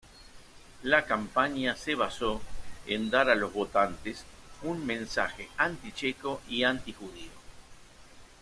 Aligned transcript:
La 0.81 1.05
campaña 1.05 1.75
se 1.75 1.93
basó 1.93 2.41
en 2.87 3.11
dar 3.11 3.29
a 3.29 3.35
los 3.35 3.53
votantes 3.53 4.23
un 4.63 4.83
mensaje 4.83 5.47
anti-checo 5.59 6.41
y 6.49 6.63
anti-judío. 6.63 7.29